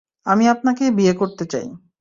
[0.25, 1.65] আমি আপনাকে বিয়ে করতে চাই।